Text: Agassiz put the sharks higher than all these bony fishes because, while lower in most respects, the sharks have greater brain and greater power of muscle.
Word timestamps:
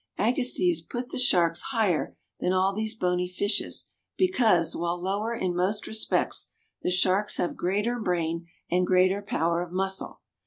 Agassiz 0.17 0.81
put 0.81 1.11
the 1.11 1.19
sharks 1.19 1.61
higher 1.69 2.17
than 2.39 2.51
all 2.51 2.73
these 2.73 2.95
bony 2.95 3.27
fishes 3.27 3.91
because, 4.17 4.75
while 4.75 4.99
lower 4.99 5.31
in 5.31 5.55
most 5.55 5.85
respects, 5.85 6.47
the 6.81 6.89
sharks 6.89 7.37
have 7.37 7.55
greater 7.55 7.99
brain 7.99 8.47
and 8.71 8.87
greater 8.87 9.21
power 9.21 9.61
of 9.61 9.71
muscle. 9.71 10.21